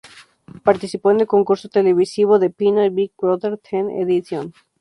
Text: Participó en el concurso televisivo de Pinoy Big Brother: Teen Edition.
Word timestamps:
Participó 0.63 1.11
en 1.11 1.19
el 1.21 1.27
concurso 1.27 1.69
televisivo 1.69 2.39
de 2.39 2.49
Pinoy 2.49 2.89
Big 2.89 3.11
Brother: 3.19 3.59
Teen 3.59 3.91
Edition. 3.91 4.51